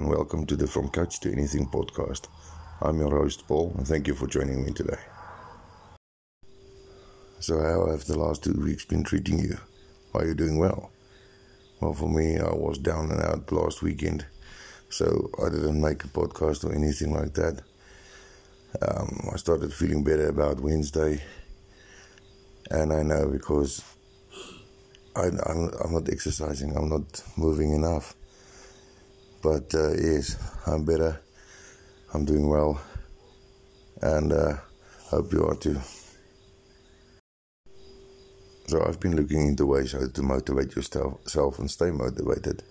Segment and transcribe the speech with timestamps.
[0.00, 2.28] and welcome to the From Couch to Anything podcast.
[2.80, 4.96] I'm your host, Paul, and thank you for joining me today.
[7.38, 9.58] So, how have the last two weeks been treating you?
[10.14, 10.90] Are you doing well?
[11.80, 14.24] Well, for me, I was down and out last weekend,
[14.88, 17.60] so I didn't make a podcast or anything like that.
[18.80, 21.22] Um, I started feeling better about Wednesday,
[22.70, 23.84] and I know because
[25.14, 28.14] I, I'm not exercising, I'm not moving enough.
[29.42, 30.36] But uh, yes,
[30.66, 31.18] I'm better.
[32.12, 32.80] I'm doing well,
[34.02, 34.56] and uh,
[35.10, 35.80] hope you are too.
[38.66, 42.62] So I've been looking into ways how to motivate yourself and stay motivated,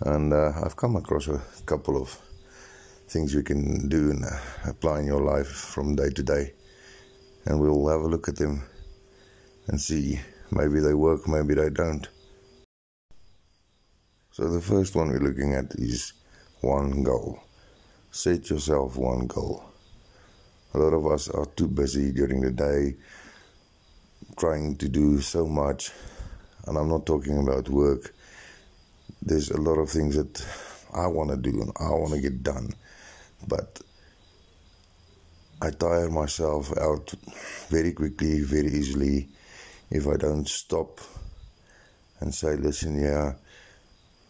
[0.00, 2.16] and uh, I've come across a couple of
[3.08, 4.24] things you can do and
[4.66, 6.52] apply in your life from day to day,
[7.46, 8.62] and we'll have a look at them
[9.66, 10.20] and see
[10.52, 12.08] maybe they work, maybe they don't.
[14.40, 16.14] So the first one we're looking at is
[16.62, 17.40] one goal.
[18.10, 19.62] Set yourself one goal.
[20.72, 22.96] A lot of us are too busy during the day
[24.38, 25.92] trying to do so much,
[26.66, 28.14] and I'm not talking about work.
[29.20, 30.42] There's a lot of things that
[30.94, 32.72] I want to do and I want to get done,
[33.46, 33.82] but
[35.60, 37.12] I tire myself out
[37.68, 39.28] very quickly, very easily
[39.90, 40.98] if I don't stop
[42.20, 43.34] and say, listen, yeah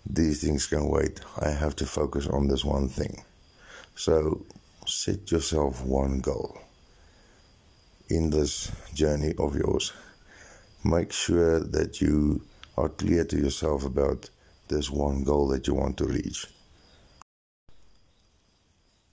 [0.07, 1.21] these things can wait.
[1.41, 3.23] I have to focus on this one thing.
[3.95, 4.45] So
[4.87, 6.59] set yourself one goal
[8.09, 9.93] in this journey of yours.
[10.85, 12.43] Make sure that you
[12.77, 14.31] are clear to yourself about
[14.69, 16.47] this one goal that you want to reach.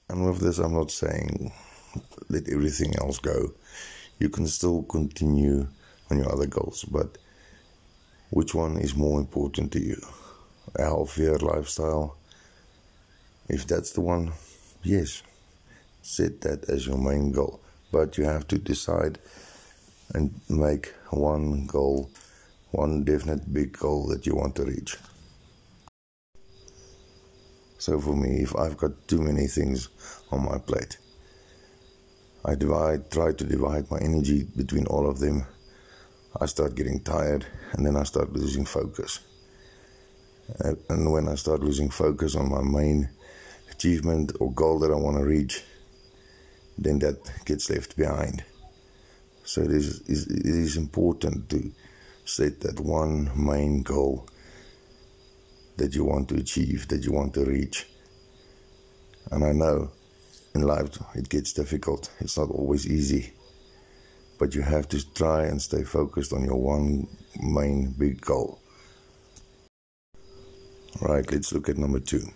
[0.10, 1.52] And with this, I'm not saying
[2.30, 3.52] let everything else go.
[4.20, 5.68] You can still continue
[6.10, 7.18] on your other goals, but
[8.30, 10.02] which one is more important to you?
[10.76, 12.18] A healthier lifestyle.
[13.50, 14.34] If that's the one,
[14.84, 15.24] yes,
[16.02, 17.60] set that as your main goal.
[17.92, 19.20] But you have to decide
[20.14, 22.10] and make one goal,
[22.72, 24.98] one definite big goal that you want to reach.
[27.78, 29.90] So for me, if I've got too many things
[30.32, 30.98] on my plate,
[32.44, 35.46] I divide, try to divide my energy between all of them.
[36.40, 39.20] I start getting tired and then I start losing focus.
[40.88, 43.10] And when I start losing focus on my main
[43.72, 45.64] achievement or goal that I want to reach,
[46.78, 48.44] then that gets left behind.
[49.44, 51.72] So it is, it is important to
[52.26, 54.28] set that one main goal
[55.78, 57.88] that you want to achieve, that you want to reach.
[59.32, 59.92] And I know
[60.56, 63.34] in life it gets difficult, it's not always easy.
[64.40, 67.08] But you have to try and stay focused on your one
[67.42, 68.60] main big goal.
[71.00, 72.28] Right, let's look at number two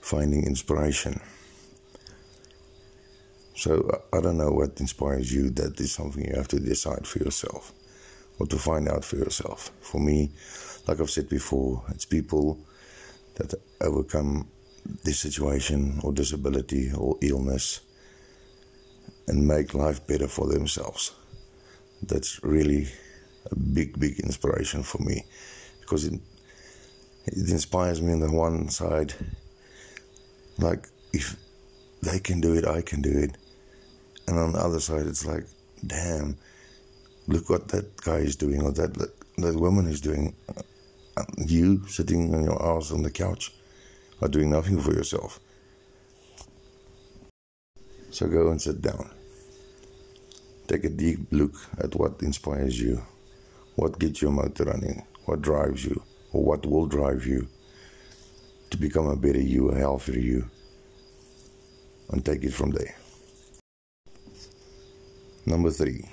[0.00, 1.20] finding inspiration.
[3.54, 7.18] So, I don't know what inspires you, that is something you have to decide for
[7.18, 7.72] yourself
[8.38, 9.70] or to find out for yourself.
[9.80, 10.30] For me,
[10.88, 12.58] like I've said before, it's people
[13.34, 13.52] that
[13.82, 14.48] overcome
[15.04, 17.80] this situation or disability or illness
[19.28, 21.12] and make life better for themselves.
[22.02, 22.88] That's really
[23.50, 25.24] a big, big inspiration for me
[25.80, 26.20] because it
[27.26, 29.14] it inspires me on the one side,
[30.58, 31.36] like if
[32.02, 33.36] they can do it, I can do it,
[34.26, 35.44] and on the other side, it's like,
[35.86, 36.36] damn,
[37.26, 38.94] look what that guy is doing, or that
[39.38, 40.34] that woman is doing.
[41.36, 43.52] You sitting on your ass on the couch
[44.22, 45.40] are doing nothing for yourself.
[48.10, 49.10] So go and sit down.
[50.66, 53.02] Take a deep look at what inspires you,
[53.76, 57.48] what gets your motor running, what drives you, or what will drive you
[58.70, 60.50] to become a better you, a healthier you,
[62.10, 62.94] and take it from there.
[65.46, 66.08] Number three,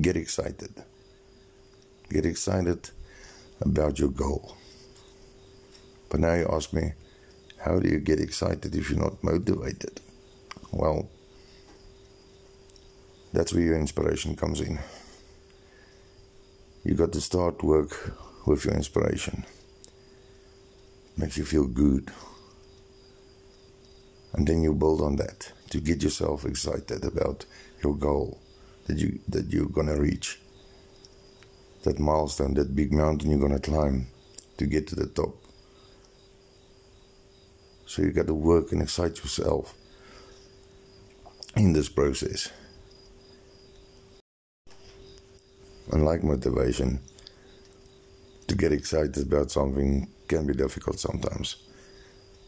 [0.00, 0.72] get excited.
[2.10, 2.90] Get excited
[3.60, 4.56] about your goal.
[6.08, 6.92] But now you ask me,
[7.58, 10.00] how do you get excited if you're not motivated?
[10.72, 11.08] Well,
[13.32, 14.78] that's where your inspiration comes in.
[16.84, 18.14] You got to start work
[18.48, 19.44] with your inspiration.
[21.16, 22.10] Makes you feel good.
[24.32, 27.44] And then you build on that to get yourself excited about
[27.82, 28.40] your goal
[28.86, 30.40] that you that you're gonna reach.
[31.84, 34.06] That milestone, that big mountain you're gonna climb
[34.56, 35.36] to get to the top.
[37.86, 39.74] So you got to work and excite yourself
[41.56, 42.50] in this process.
[45.90, 47.00] Unlike motivation,
[48.48, 51.56] to get excited about something can be difficult sometimes.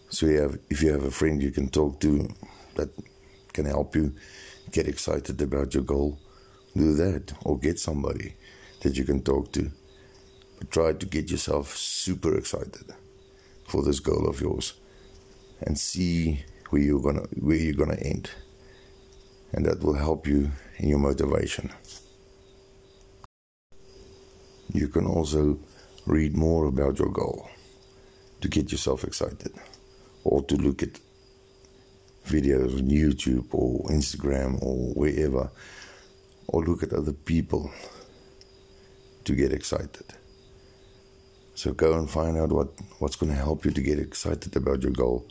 [0.09, 2.29] So you have, if you have a friend you can talk to
[2.75, 2.89] that
[3.53, 4.15] can help you
[4.73, 6.19] get excited about your goal,
[6.77, 7.33] do that.
[7.45, 8.35] Or get somebody
[8.83, 9.71] that you can talk to.
[10.59, 12.93] But try to get yourself super excited
[13.67, 14.75] for this goal of yours
[15.63, 18.31] and see where you're gonna where you're gonna end.
[19.53, 21.71] And that will help you in your motivation.
[24.73, 25.59] You can also
[26.07, 27.49] read more about your goal
[28.41, 29.53] to get yourself excited
[30.25, 30.99] or to look at
[32.27, 35.51] videos on YouTube or Instagram or wherever
[36.49, 37.71] or look at other people
[39.25, 40.07] to get excited.
[41.55, 42.69] So go and find out what,
[42.99, 45.27] what's going to help you to get excited about your goal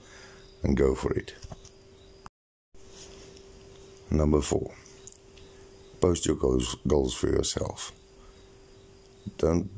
[0.63, 1.33] and go for it.
[4.11, 4.71] Number four,
[6.01, 7.91] post your goals, goals for yourself.
[9.37, 9.69] Don't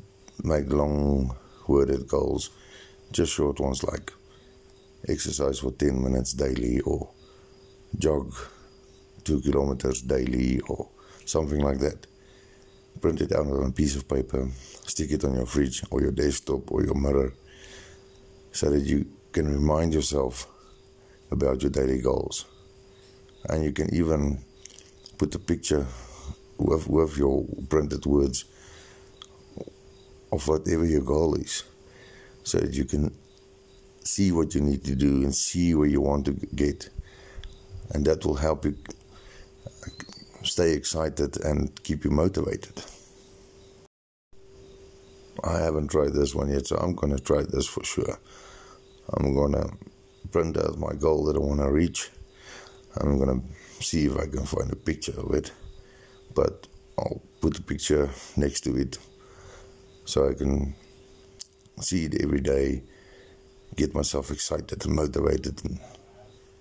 [0.44, 1.36] make long
[1.68, 2.50] worded goals,
[3.12, 4.12] just short ones like
[5.08, 7.10] exercise for 10 minutes daily or
[7.98, 8.34] jog
[9.24, 10.88] 2 kilometers daily or
[11.26, 12.08] something like that.
[13.00, 14.50] Print it out on a piece of paper,
[14.86, 17.34] stick it on your fridge or your desktop or your mirror
[18.52, 20.48] so that you can remind yourself
[21.32, 22.46] about your daily goals.
[23.50, 24.44] And you can even
[25.18, 25.86] put a picture
[26.58, 28.46] with, with your printed words
[30.32, 31.64] of whatever your goal is
[32.44, 33.14] so that you can
[34.04, 36.90] see what you need to do and see where you want to get.
[37.92, 38.76] And that will help you
[39.66, 39.90] uh,
[40.44, 42.84] stay excited and keep you motivated.
[45.44, 48.18] I haven't tried this one yet, so I'm going to try this for sure.
[49.14, 49.70] I'm going to
[50.32, 52.10] print out my goal that I want to reach.
[52.98, 55.52] I'm going to see if I can find a picture of it,
[56.36, 56.68] but
[56.98, 58.98] I'll put a picture next to it
[60.12, 60.76] so I can
[61.80, 62.84] see it every day,
[63.78, 65.80] get myself excited and motivated, and,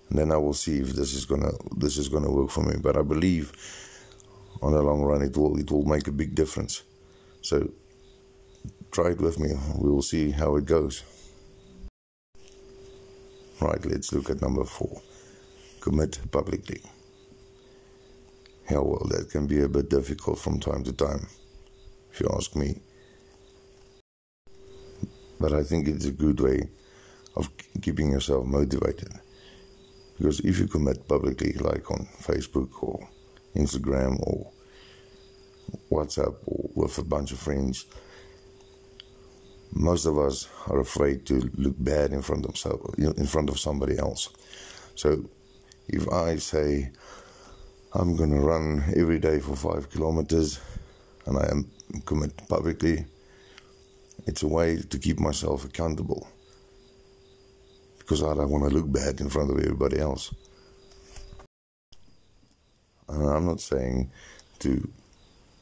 [0.09, 2.75] and then I will see if this is gonna this is gonna work for me.
[2.81, 3.51] But I believe
[4.61, 6.83] on the long run it will it will make a big difference.
[7.41, 7.69] So
[8.91, 9.49] try it with me.
[9.77, 11.03] We will see how it goes.
[13.59, 15.01] Right, let's look at number four.
[15.81, 16.81] Commit publicly.
[18.69, 21.27] Yeah, well, that can be a bit difficult from time to time,
[22.13, 22.79] if you ask me.
[25.41, 26.69] But I think it's a good way
[27.35, 27.49] of
[27.81, 29.11] keeping yourself motivated.
[30.17, 33.09] Because if you commit publicly, like on Facebook or
[33.55, 34.51] Instagram or
[35.91, 37.85] WhatsApp or with a bunch of friends,
[39.73, 42.55] most of us are afraid to look bad in front of
[42.97, 44.29] in front of somebody else.
[44.95, 45.23] So
[45.87, 46.91] if I say
[47.93, 50.59] I'm going to run every day for five kilometers
[51.25, 51.69] and I am
[52.05, 53.05] commit publicly,
[54.25, 56.27] it's a way to keep myself accountable
[57.99, 60.33] because I don't want to look bad in front of everybody else.
[63.07, 64.11] And I'm not saying
[64.59, 64.89] to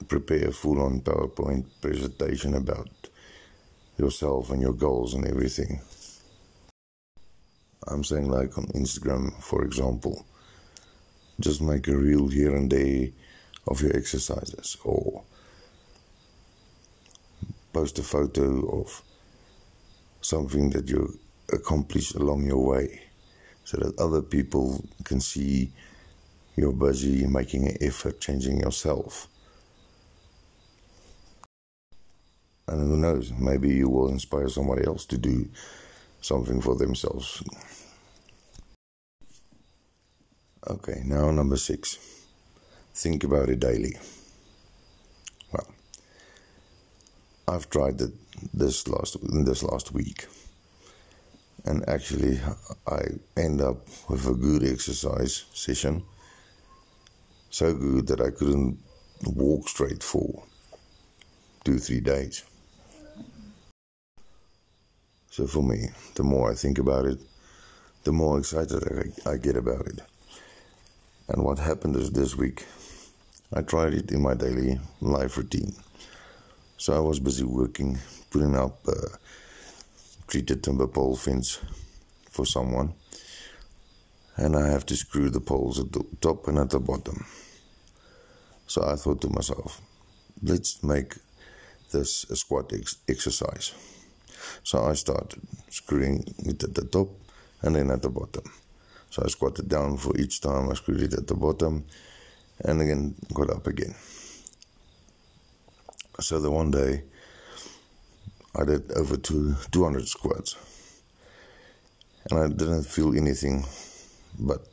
[0.07, 2.89] prepare a full on PowerPoint presentation about
[3.97, 5.81] yourself and your goals and everything.
[7.87, 10.25] I'm saying, like on Instagram, for example,
[11.39, 13.09] just make a reel here and there
[13.67, 15.23] of your exercises or
[17.73, 19.03] post a photo of
[20.21, 21.19] something that you
[21.53, 23.01] accomplished along your way
[23.63, 25.71] so that other people can see
[26.55, 29.27] you're busy making an effort changing yourself.
[32.67, 35.47] And who knows, maybe you will inspire somebody else to do
[36.21, 37.41] something for themselves.
[40.67, 41.97] Okay, now number six.
[42.93, 43.95] Think about it daily.
[47.49, 48.11] I've tried it
[48.53, 50.27] this last this last week,
[51.65, 52.39] and actually
[52.87, 53.01] I
[53.35, 53.77] end up
[54.07, 56.03] with a good exercise session.
[57.49, 58.77] So good that I couldn't
[59.25, 60.43] walk straight for
[61.63, 62.43] two three days.
[65.31, 67.19] So for me, the more I think about it,
[68.03, 68.83] the more excited
[69.25, 70.01] I, I get about it.
[71.29, 72.65] And what happened is this week,
[73.53, 75.73] I tried it in my daily life routine.
[76.79, 77.99] So I was busy working,
[78.31, 79.17] putting up a uh,
[80.27, 81.59] treated timber pole fence
[82.31, 82.93] for someone.
[84.37, 87.25] And I have to screw the poles at the top and at the bottom.
[88.67, 89.81] So I thought to myself,
[90.41, 91.15] let's make
[91.91, 93.73] this a squat ex- exercise.
[94.63, 97.09] So I started screwing it at the top
[97.61, 98.49] and then at the bottom.
[99.09, 101.83] So I squatted down for each time I screwed it at the bottom
[102.63, 103.95] and again got up again.
[106.21, 107.03] So the one day
[108.53, 110.57] I did over two, 200 squats.
[112.29, 113.65] and I didn't feel anything,
[114.37, 114.67] but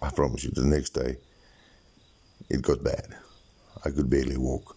[0.00, 1.16] I promise you, the next day
[2.48, 3.16] it got bad.
[3.84, 4.76] I could barely walk.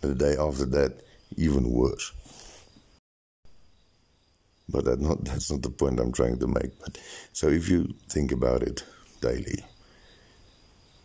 [0.00, 1.02] The day after that,
[1.36, 2.12] even worse.
[4.70, 6.78] But that not, that's not the point I'm trying to make.
[6.80, 6.98] But
[7.34, 8.82] so if you think about it
[9.20, 9.62] daily,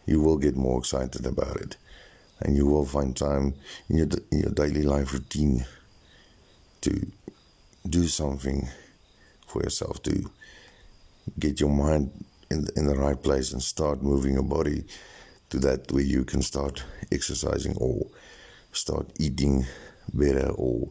[0.06, 1.78] you will get more excited about it,
[2.44, 3.54] and you will find time
[3.90, 5.66] in your in your daily life routine
[6.82, 6.92] to
[7.90, 8.68] do something
[9.48, 10.30] for yourself to
[11.40, 12.12] get your mind
[12.52, 14.84] in the, in the right place and start moving your body
[15.50, 18.06] to that where you can start exercising or
[18.72, 19.66] start eating
[20.14, 20.90] better or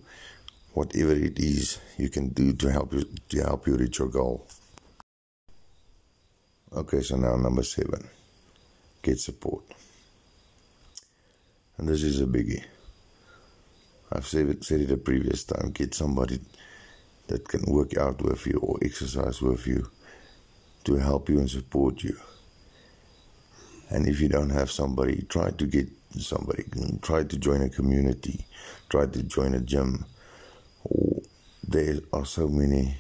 [0.73, 4.47] whatever it is you can do to help you to help you reach your goal.
[6.75, 8.09] Okay, so now number seven,
[9.03, 9.63] get support,
[11.83, 12.63] and this is a biggie.
[14.13, 15.73] I've said it, said it a previous time.
[15.73, 16.39] Get somebody
[17.27, 19.91] that can work out with you or exercise with you
[20.85, 22.17] to help you and support you.
[23.91, 26.67] And if you don't have somebody, try to get somebody.
[27.03, 28.47] Try to join a community.
[28.89, 30.05] Try to join a gym.
[31.67, 32.97] There are so many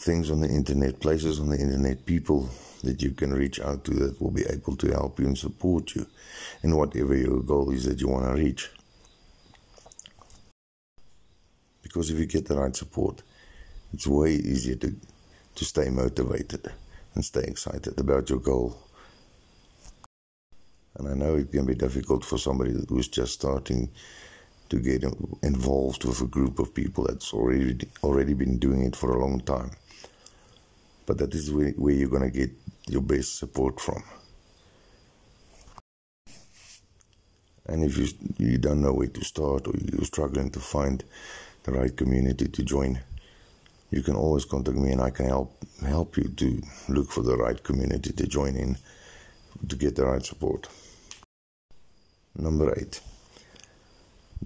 [0.00, 2.48] things on the internet, places on the internet, people
[2.82, 5.94] that you can reach out to that will be able to help you and support
[5.94, 6.06] you
[6.62, 8.70] in whatever your goal is that you want to reach.
[11.82, 13.22] Because if you get the right support,
[13.92, 14.94] it's way easier to,
[15.56, 16.72] to stay motivated
[17.14, 18.78] and stay excited about your goal.
[20.96, 23.90] And I know it can be difficult for somebody who's just starting
[24.70, 25.04] to get
[25.42, 29.40] involved with a group of people that's already already been doing it for a long
[29.40, 29.70] time.
[31.10, 32.52] But that is where, you're going to get
[32.86, 34.00] your best support from.
[37.66, 38.06] And if you
[38.38, 41.02] you don't know where to start or you're struggling to find
[41.64, 43.00] the right community to join,
[43.90, 45.52] you can always contact me and I can help
[45.84, 48.78] help you to look for the right community to join in
[49.66, 50.68] to get the right support.
[52.36, 53.00] Number eight.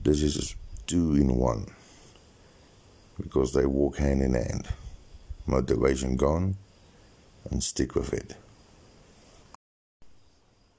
[0.03, 0.55] This is
[0.87, 1.67] two in one
[3.21, 4.67] because they walk hand in hand.
[5.47, 6.57] Motivation gone
[7.51, 8.37] and stick with it.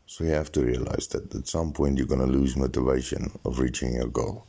[0.08, 3.60] So you have to realize that at some point you're going to lose motivation of
[3.60, 4.46] reaching your goal.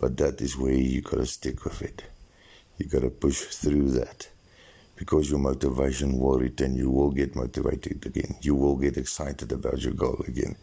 [0.00, 2.02] But that is where you got to stick with it.
[2.78, 4.28] You got to push through that
[4.96, 6.74] because your motivation will return.
[6.74, 8.36] You will get motivated again.
[8.40, 10.56] You will get excited about your goal again.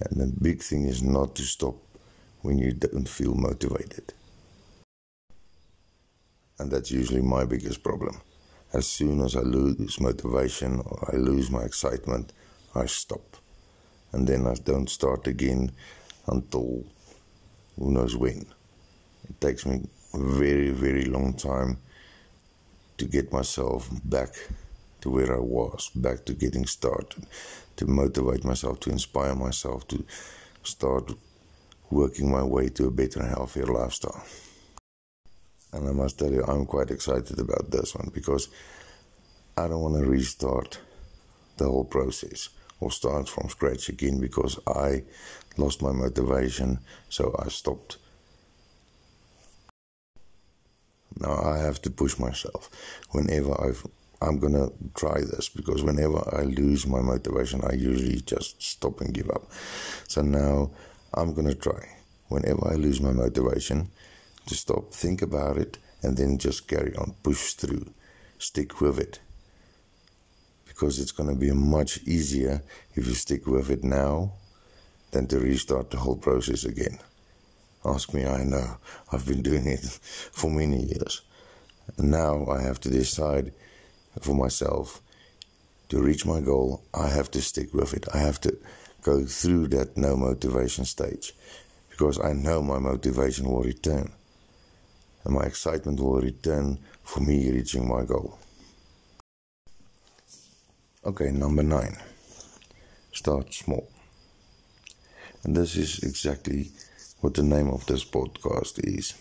[0.00, 1.76] And the big thing is not to stop
[2.42, 4.12] when you don't feel motivated.
[6.58, 8.20] And that's usually my biggest problem.
[8.72, 12.32] As soon as I lose motivation or I lose my excitement,
[12.74, 13.36] I stop.
[14.12, 15.72] And then I don't start again
[16.26, 16.84] until
[17.78, 18.46] who knows when.
[19.28, 21.78] It takes me a very, very long time
[22.98, 24.34] to get myself back
[25.00, 27.26] to where I was, back to getting started,
[27.76, 30.04] to motivate myself, to inspire myself, to
[30.62, 31.12] start
[31.90, 34.24] working my way to a better healthier lifestyle.
[35.74, 38.48] And I must tell you, I'm quite excited about this one because
[39.56, 40.78] I don't want to restart
[41.56, 45.02] the whole process or start from scratch again because I
[45.56, 46.78] lost my motivation,
[47.08, 47.98] so I stopped.
[51.18, 52.70] Now I have to push myself
[53.10, 53.84] whenever I've,
[54.22, 59.12] I'm gonna try this because whenever I lose my motivation, I usually just stop and
[59.12, 59.50] give up.
[60.06, 60.70] So now
[61.14, 61.88] I'm gonna try.
[62.28, 63.90] Whenever I lose my motivation,
[64.46, 67.86] to stop, think about it, and then just carry on, push through,
[68.38, 69.20] stick with it
[70.74, 72.60] because it's going to be much easier
[72.94, 74.32] if you stick with it now
[75.12, 76.98] than to restart the whole process again.
[77.84, 78.78] Ask me, I know.
[79.12, 79.80] I've been doing it
[80.32, 81.22] for many years.
[81.96, 83.52] And now I have to decide
[84.20, 85.00] for myself
[85.90, 86.82] to reach my goal.
[86.92, 88.06] I have to stick with it.
[88.12, 88.56] I have to
[89.02, 91.34] go through that no motivation stage
[91.90, 94.10] because I know my motivation will return
[95.24, 98.38] and my excitement will return for me reaching my goal.
[101.04, 101.96] Okay, number nine.
[103.12, 103.88] Start small.
[105.42, 106.70] And this is exactly
[107.20, 109.14] what the name of this podcast is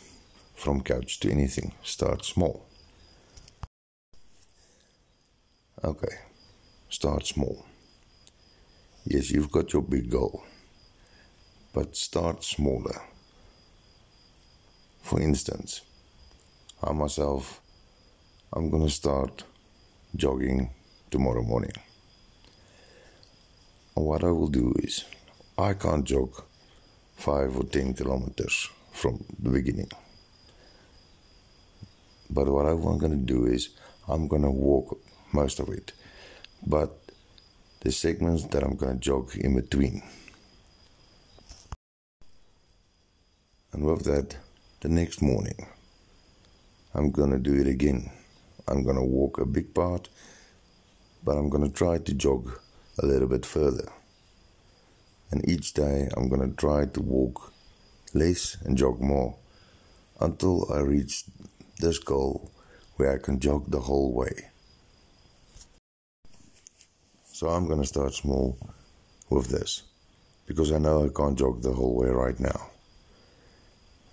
[0.55, 1.73] From Couch to Anything.
[1.83, 2.65] Start small.
[5.83, 6.15] Okay,
[6.89, 7.65] start small.
[9.05, 10.43] Yes, you've got your big goal,
[11.73, 13.01] but start smaller.
[15.01, 15.81] For instance,
[16.83, 17.61] I myself,
[18.51, 19.43] I'm gonna start
[20.15, 20.69] jogging
[21.09, 21.71] tomorrow morning.
[23.93, 25.05] What I will do is,
[25.57, 26.43] I can't jog
[27.15, 29.89] five or ten kilometers from the beginning.
[32.29, 33.69] But what I'm going to do is
[34.07, 34.99] I'm going to walk
[35.31, 35.91] most of it.
[36.65, 36.91] But
[37.81, 40.01] the segments that I'm going to jog in between.
[43.71, 44.35] And with that,
[44.81, 45.67] the next morning,
[46.95, 48.11] I'm to do it again.
[48.67, 50.09] I'm to walk a big part,
[51.23, 52.59] but I'm to try to jog
[52.99, 53.91] a little bit further.
[55.31, 57.51] And each day, I'm to try to walk
[58.13, 59.35] less and jog more
[60.19, 61.23] until I reach
[61.79, 62.51] this goal
[62.97, 64.49] where I can jog the whole way.
[67.31, 68.55] So I'm to start small
[69.31, 69.81] with this
[70.45, 72.69] because I know I can't jog the whole way right now.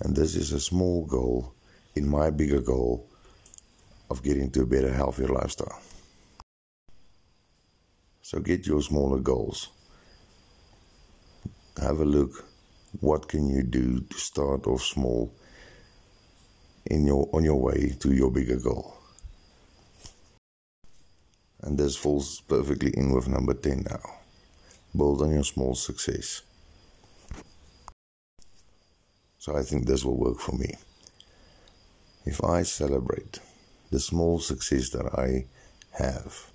[0.00, 1.52] And this is a small goal
[1.94, 3.08] in my bigger goal
[4.10, 5.80] of getting to a better, healthier lifestyle.
[8.22, 9.68] So get your smaller goals.
[11.80, 12.44] Have a look.
[13.00, 15.32] What can you do to start off small
[16.86, 18.94] in your on your way to your bigger goal?
[21.62, 24.00] And this falls perfectly in with number 10 now.
[24.96, 26.42] Build on your small success.
[29.38, 30.74] So I think this will work for me.
[32.24, 33.38] If I celebrate
[33.90, 35.46] the small success that I
[35.92, 36.50] have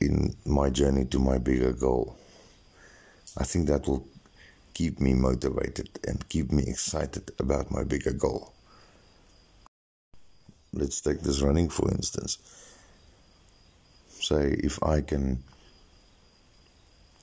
[0.00, 2.16] in my journey to my bigger goal,
[3.36, 4.06] I think that will
[4.72, 8.52] keep me motivated and keep me excited about my bigger goal.
[10.72, 12.38] Let's take this running for instance.
[14.08, 15.42] Say if I can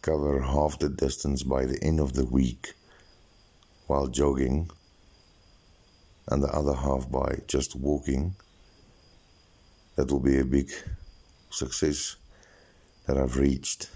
[0.02, 2.74] cover half the distance by the end of the week
[3.88, 4.70] while jogging
[6.28, 8.36] and the other half by just walking,
[9.96, 10.72] that will be a big
[11.50, 12.16] success
[13.06, 13.90] that I've reached.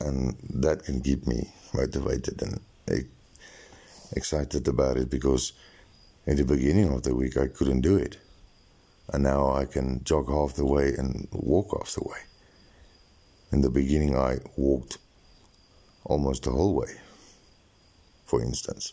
[0.00, 2.60] And that can keep me motivated and
[4.12, 5.52] excited about it because
[6.26, 8.16] in the beginning of the week I couldn't do it.
[9.12, 12.18] And now I can jog half the way and walk half the way.
[13.52, 14.98] In the beginning, I walked
[16.04, 16.92] almost the whole way,
[18.28, 18.92] for instance,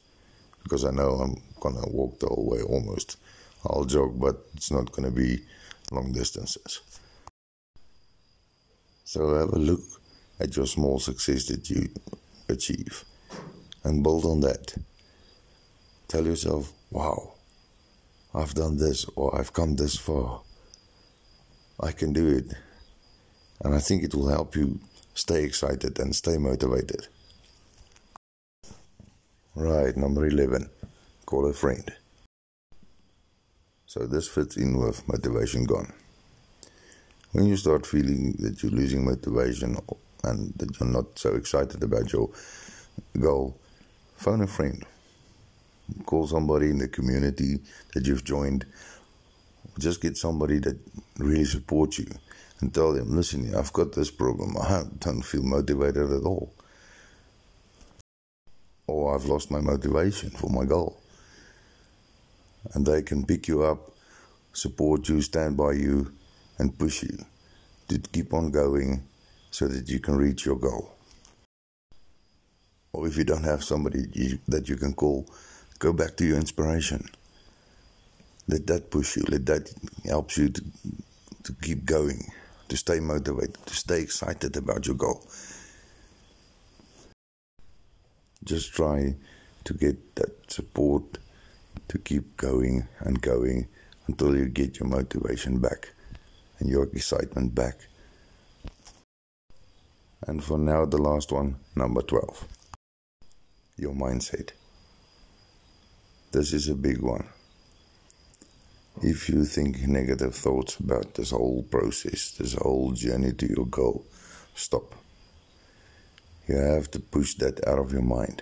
[0.63, 3.17] because I know I'm gonna walk the whole way almost.
[3.65, 5.41] I'll jog, but it's not gonna be
[5.91, 6.81] long distances.
[9.03, 9.81] So have a look
[10.39, 11.89] at your small success that you
[12.47, 13.03] achieve
[13.83, 14.73] and build on that.
[16.07, 17.33] Tell yourself, wow,
[18.33, 20.41] I've done this or I've come this far.
[21.79, 22.53] I can do it.
[23.63, 24.79] And I think it will help you
[25.13, 27.07] stay excited and stay motivated.
[29.57, 30.69] Right, number 11
[31.25, 31.89] call a friend.
[33.85, 35.93] So this fits in with motivation gone.
[37.31, 39.77] When you start feeling that you're losing motivation
[40.25, 42.29] and that you're not so excited about your
[43.17, 43.57] goal,
[44.17, 44.83] phone a friend.
[46.05, 47.59] Call somebody in the community
[47.93, 48.65] that you've joined.
[49.79, 50.77] Just get somebody that
[51.17, 52.07] really supports you
[52.59, 54.57] and tell them, listen, I've got this problem.
[54.57, 56.51] I don't feel motivated at all.
[58.87, 61.01] Or I've lost my motivation for my goal.
[62.73, 63.91] And they can pick you up,
[64.53, 66.11] support you, stand by you,
[66.57, 67.17] and push you
[67.89, 69.03] to keep on going
[69.51, 70.91] so that you can reach your goal.
[72.93, 74.05] Or if you don't have somebody
[74.47, 75.27] that you can call,
[75.79, 77.05] go back to your inspiration.
[78.47, 79.73] Let that push you, let that
[80.05, 80.63] help you to,
[81.43, 82.31] to keep going
[82.69, 85.25] to stay motivated, to stay excited about your goal.
[88.45, 89.15] Just try
[89.63, 91.17] to get that support
[91.87, 93.67] to keep going and going
[94.07, 95.93] until you get your motivation back
[96.59, 97.75] and your excitement back.
[100.27, 102.47] And for now, the last one, number 12
[103.77, 104.51] your mindset.
[106.31, 107.27] This is a big one
[109.01, 114.05] if you think negative thoughts about this whole process, this whole journey to your goal,
[114.53, 114.95] stop.
[116.47, 118.41] You have to push that out of your mind.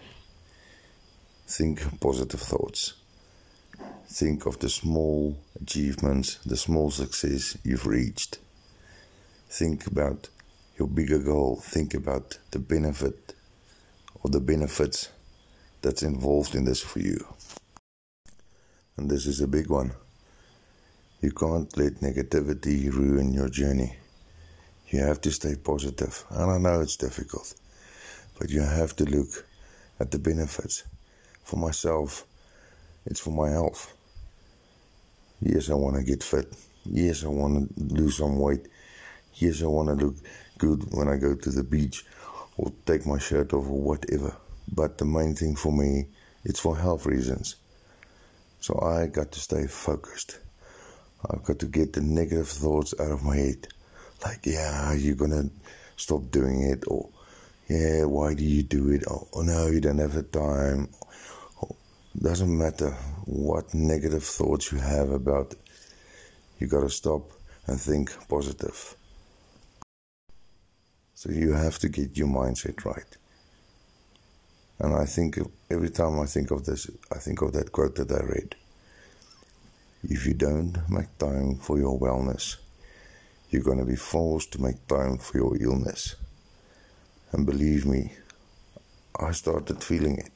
[1.48, 2.94] Think positive thoughts.
[4.08, 8.40] Think of the small achievements, the small success you've reached.
[9.50, 10.30] Think about
[10.78, 11.58] your bigger goal.
[11.58, 13.34] Think about the benefit
[14.22, 15.10] or the benefits
[15.82, 17.26] that's involved in this for you.
[18.98, 19.94] And this is a big one.
[21.22, 23.96] You can't let negativity ruin your journey.
[24.90, 26.24] You have to stay positive.
[26.30, 27.54] And I know it's difficult,
[28.40, 29.46] but you have to look
[30.00, 30.84] at the benefits.
[31.44, 32.26] For myself,
[33.06, 33.94] it's for my health.
[35.42, 36.54] Yes, I want to get fit.
[36.86, 38.68] Yes, I want to lose some weight.
[39.36, 40.16] Yes, I want to look
[40.58, 42.06] good when I go to the beach
[42.58, 44.36] or take my shirt off or whatever.
[44.74, 46.08] But the main thing for me,
[46.46, 47.56] it's for health reasons.
[48.60, 50.40] So I got to stay focused.
[51.30, 53.68] I've got to get the negative thoughts out of my head.
[54.24, 55.50] Like, yeah, you're gonna
[55.98, 57.10] stop doing it, or
[57.74, 59.04] yeah, why do you do it?
[59.10, 60.90] Oh, oh no, you don't have the time.
[61.62, 61.76] Oh,
[62.22, 62.92] doesn't matter
[63.26, 65.60] what negative thoughts you have about it.
[66.60, 67.32] You gotta stop
[67.66, 68.96] and think positive.
[71.16, 73.18] So you have to get your mindset right.
[74.80, 75.40] And I think
[75.72, 78.56] every time I think of this, I think of that quote that I read.
[80.04, 82.58] If you don't make time for your wellness,
[83.50, 86.16] you're going to be forced to make time for your illness.
[87.34, 88.14] And believe me,
[89.20, 90.32] I started feeling it.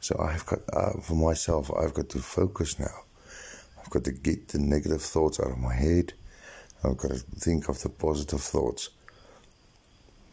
[0.00, 3.02] So I've got, uh, for myself, I've got to focus now.
[3.80, 6.12] I've got to get the negative thoughts out of my head.
[6.84, 8.90] I've got to think of the positive thoughts.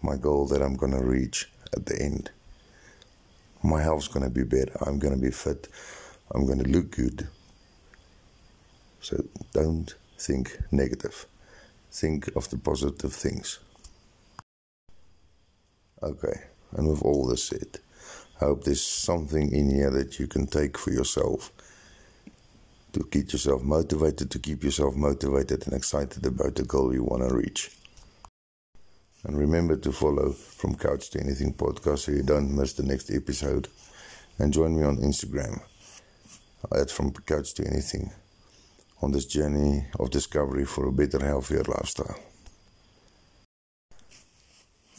[0.03, 2.29] My goal that I'm going to reach at the end.
[3.63, 4.77] My health's going to be better.
[4.81, 5.67] I'm going to be fit.
[6.33, 7.27] I'm going to look good.
[8.99, 11.25] So don't think negative.
[11.91, 13.59] Think of the positive things.
[16.03, 17.79] Okay, and with all this said,
[18.41, 21.51] I hope there's something in here that you can take for yourself
[22.93, 27.27] to keep yourself motivated, to keep yourself motivated and excited about the goal you want
[27.27, 27.71] to reach.
[29.23, 33.11] And remember to follow From Couch to Anything podcast so you don't miss the next
[33.11, 33.67] episode.
[34.39, 35.61] And join me on Instagram
[36.75, 38.11] at From Couch to Anything
[39.01, 42.17] on this journey of discovery for a better, healthier lifestyle.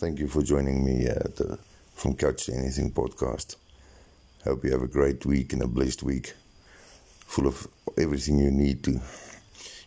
[0.02, 1.56] Thank you for joining me at the
[1.94, 3.54] From Couch to Anything podcast.
[4.42, 6.32] Hope you have a great week and a blessed week
[7.20, 9.00] full of everything you need to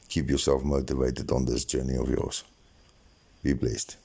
[0.08, 2.46] keep yourself motivated on this journey of yours.
[3.44, 3.98] Be blessed.